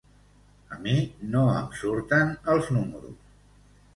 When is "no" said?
1.35-1.43